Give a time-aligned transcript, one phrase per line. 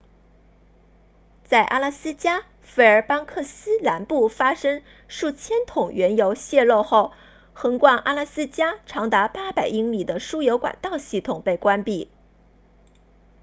[1.43, 7.13] 在阿拉斯加费尔班克斯 fairbanks 南部发生数千桶原油泄漏后
[7.53, 12.09] 横贯阿拉斯加长达800英里的输油管道系统被关闭